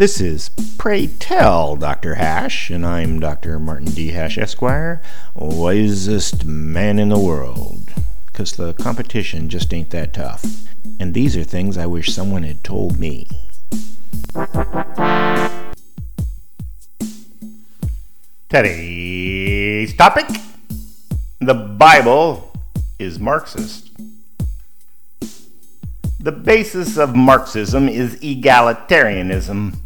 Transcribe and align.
This 0.00 0.18
is 0.18 0.48
Pray 0.78 1.08
Tell 1.08 1.76
Dr. 1.76 2.14
Hash, 2.14 2.70
and 2.70 2.86
I'm 2.86 3.20
Dr. 3.20 3.58
Martin 3.58 3.90
D. 3.90 4.12
Hash, 4.12 4.38
Esquire, 4.38 5.02
wisest 5.34 6.46
man 6.46 6.98
in 6.98 7.10
the 7.10 7.18
world. 7.18 7.92
Because 8.24 8.52
the 8.52 8.72
competition 8.72 9.50
just 9.50 9.74
ain't 9.74 9.90
that 9.90 10.14
tough. 10.14 10.42
And 10.98 11.12
these 11.12 11.36
are 11.36 11.44
things 11.44 11.76
I 11.76 11.84
wish 11.84 12.14
someone 12.14 12.44
had 12.44 12.64
told 12.64 12.98
me. 12.98 13.28
Today's 18.48 19.92
topic 19.92 20.28
The 21.40 21.52
Bible 21.76 22.54
is 22.98 23.18
Marxist. 23.18 23.90
The 26.18 26.32
basis 26.32 26.96
of 26.96 27.14
Marxism 27.14 27.86
is 27.86 28.16
egalitarianism. 28.16 29.76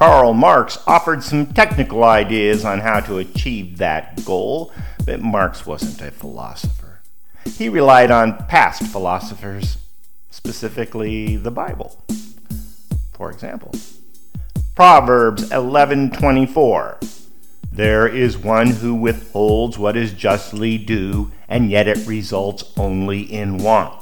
Karl 0.00 0.32
Marx 0.32 0.78
offered 0.86 1.22
some 1.22 1.44
technical 1.52 2.04
ideas 2.04 2.64
on 2.64 2.80
how 2.80 3.00
to 3.00 3.18
achieve 3.18 3.76
that 3.76 4.24
goal, 4.24 4.72
but 5.04 5.20
Marx 5.20 5.66
wasn't 5.66 6.00
a 6.00 6.10
philosopher. 6.10 7.02
He 7.44 7.68
relied 7.68 8.10
on 8.10 8.46
past 8.46 8.82
philosophers, 8.84 9.76
specifically 10.30 11.36
the 11.36 11.50
Bible. 11.50 12.02
For 13.12 13.30
example, 13.30 13.74
Proverbs 14.74 15.50
11:24 15.50 16.96
There 17.70 18.08
is 18.08 18.38
one 18.38 18.68
who 18.68 18.94
withholds 18.94 19.78
what 19.78 19.98
is 19.98 20.14
justly 20.14 20.78
due, 20.78 21.30
and 21.46 21.70
yet 21.70 21.86
it 21.86 22.06
results 22.06 22.64
only 22.78 23.20
in 23.20 23.58
want. 23.58 24.00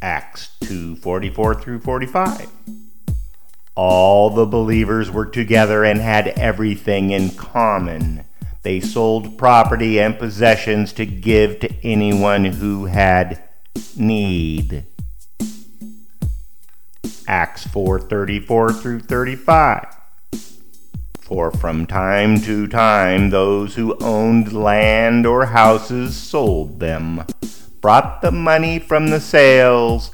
Acts 0.00 0.50
2 0.60 0.94
44 0.94 1.56
through 1.56 1.80
45. 1.80 2.48
All 3.76 4.30
the 4.30 4.46
believers 4.46 5.10
were 5.10 5.26
together 5.26 5.82
and 5.84 6.00
had 6.00 6.28
everything 6.28 7.10
in 7.10 7.30
common. 7.30 8.24
They 8.62 8.80
sold 8.80 9.36
property 9.36 9.98
and 9.98 10.18
possessions 10.18 10.92
to 10.94 11.04
give 11.04 11.58
to 11.60 11.74
anyone 11.82 12.44
who 12.44 12.86
had 12.86 13.42
need. 13.96 14.84
Acts 17.26 17.66
4:34 17.66 18.72
through 18.72 19.00
35. 19.00 19.86
For 21.20 21.50
from 21.50 21.86
time 21.86 22.40
to 22.42 22.66
time 22.66 23.30
those 23.30 23.74
who 23.74 23.96
owned 24.00 24.52
land 24.52 25.26
or 25.26 25.46
houses 25.46 26.16
sold 26.16 26.80
them 26.80 27.24
brought 27.80 28.22
the 28.22 28.30
money 28.30 28.78
from 28.78 29.08
the 29.08 29.20
sales, 29.20 30.10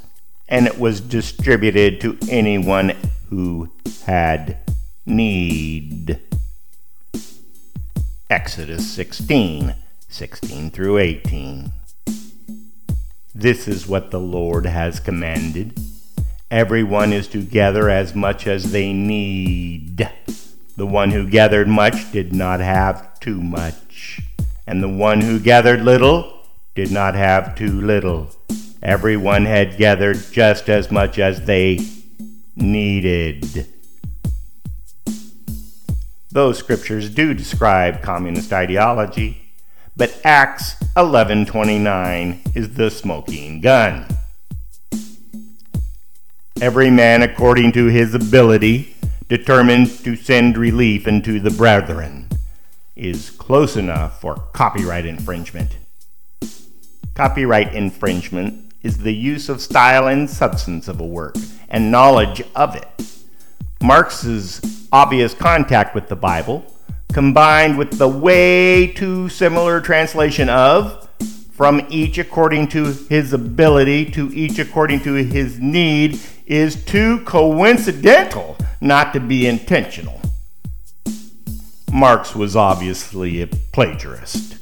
and 0.48 0.66
it 0.66 0.78
was 0.80 1.00
distributed 1.00 2.00
to 2.00 2.18
anyone 2.28 2.92
who 3.30 3.70
had 4.04 4.58
need. 5.06 6.20
Exodus 8.28 8.88
16 8.90 9.74
16 10.08 10.70
through 10.70 10.98
18. 10.98 11.72
This 13.32 13.68
is 13.68 13.86
what 13.86 14.10
the 14.10 14.18
Lord 14.18 14.66
has 14.66 14.98
commanded. 14.98 15.78
Everyone 16.50 17.12
is 17.12 17.28
to 17.28 17.42
gather 17.42 17.88
as 17.88 18.12
much 18.12 18.48
as 18.48 18.72
they 18.72 18.92
need. 18.92 20.10
The 20.76 20.86
one 20.86 21.12
who 21.12 21.30
gathered 21.30 21.68
much 21.68 22.10
did 22.10 22.32
not 22.32 22.58
have 22.58 23.20
too 23.20 23.40
much, 23.40 24.20
and 24.66 24.82
the 24.82 24.88
one 24.88 25.20
who 25.20 25.38
gathered 25.38 25.82
little 25.82 26.42
did 26.74 26.90
not 26.90 27.14
have 27.14 27.54
too 27.54 27.80
little. 27.80 28.30
Everyone 28.82 29.44
had 29.44 29.76
gathered 29.76 30.18
just 30.32 30.68
as 30.68 30.90
much 30.90 31.18
as 31.18 31.44
they 31.44 31.78
needed. 32.60 33.66
Those 36.32 36.58
scriptures 36.58 37.10
do 37.10 37.34
describe 37.34 38.02
communist 38.02 38.52
ideology, 38.52 39.52
but 39.96 40.20
Acts 40.22 40.76
11:29 40.96 42.40
is 42.54 42.74
the 42.74 42.90
smoking 42.90 43.60
gun. 43.60 44.06
Every 46.60 46.90
man 46.90 47.22
according 47.22 47.72
to 47.72 47.86
his 47.86 48.14
ability, 48.14 48.94
determined 49.28 49.88
to 50.04 50.14
send 50.14 50.56
relief 50.56 51.06
unto 51.06 51.40
the 51.40 51.50
brethren, 51.50 52.28
is 52.94 53.30
close 53.30 53.76
enough 53.76 54.20
for 54.20 54.36
copyright 54.52 55.06
infringement. 55.06 55.76
Copyright 57.14 57.74
infringement 57.74 58.72
is 58.82 58.98
the 58.98 59.14
use 59.14 59.48
of 59.48 59.60
style 59.60 60.06
and 60.06 60.28
substance 60.28 60.86
of 60.86 61.00
a 61.00 61.06
work 61.06 61.36
and 61.70 61.90
knowledge 61.90 62.42
of 62.54 62.76
it. 62.76 62.88
Marx's 63.82 64.60
obvious 64.92 65.32
contact 65.32 65.94
with 65.94 66.08
the 66.08 66.16
Bible, 66.16 66.64
combined 67.12 67.78
with 67.78 67.98
the 67.98 68.08
way 68.08 68.88
too 68.88 69.28
similar 69.28 69.80
translation 69.80 70.48
of 70.48 71.08
from 71.52 71.86
each 71.90 72.18
according 72.18 72.68
to 72.68 72.86
his 73.08 73.32
ability 73.32 74.10
to 74.10 74.32
each 74.32 74.58
according 74.58 75.00
to 75.00 75.14
his 75.14 75.58
need, 75.58 76.18
is 76.46 76.84
too 76.84 77.20
coincidental 77.24 78.56
not 78.80 79.12
to 79.12 79.20
be 79.20 79.46
intentional. 79.46 80.20
Marx 81.92 82.34
was 82.34 82.56
obviously 82.56 83.42
a 83.42 83.46
plagiarist. 83.46 84.58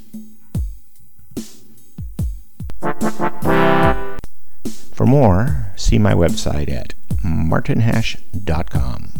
For 4.92 5.06
more, 5.06 5.72
see 5.76 5.98
my 5.98 6.14
website 6.14 6.68
at 6.68 6.94
martinhash.com. 7.22 9.17